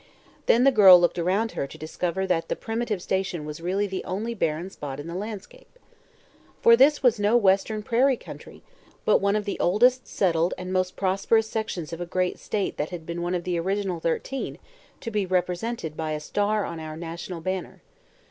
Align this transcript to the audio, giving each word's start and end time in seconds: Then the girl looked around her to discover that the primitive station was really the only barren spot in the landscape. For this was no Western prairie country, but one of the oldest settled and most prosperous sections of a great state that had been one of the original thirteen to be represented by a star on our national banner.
Then 0.47 0.63
the 0.63 0.71
girl 0.71 0.99
looked 0.99 1.19
around 1.19 1.51
her 1.51 1.67
to 1.67 1.77
discover 1.77 2.25
that 2.25 2.47
the 2.49 2.55
primitive 2.55 3.03
station 3.03 3.45
was 3.45 3.61
really 3.61 3.85
the 3.85 4.03
only 4.03 4.33
barren 4.33 4.71
spot 4.71 4.99
in 4.99 5.05
the 5.05 5.13
landscape. 5.13 5.77
For 6.59 6.75
this 6.75 7.03
was 7.03 7.19
no 7.19 7.37
Western 7.37 7.83
prairie 7.83 8.17
country, 8.17 8.63
but 9.05 9.21
one 9.21 9.35
of 9.35 9.45
the 9.45 9.59
oldest 9.59 10.07
settled 10.07 10.55
and 10.57 10.73
most 10.73 10.95
prosperous 10.95 11.45
sections 11.47 11.93
of 11.93 12.01
a 12.01 12.07
great 12.07 12.39
state 12.39 12.77
that 12.77 12.89
had 12.89 13.05
been 13.05 13.21
one 13.21 13.35
of 13.35 13.43
the 13.43 13.59
original 13.59 13.99
thirteen 13.99 14.57
to 15.01 15.11
be 15.11 15.27
represented 15.27 15.95
by 15.95 16.13
a 16.13 16.19
star 16.19 16.65
on 16.65 16.79
our 16.79 16.97
national 16.97 17.39
banner. 17.41 17.83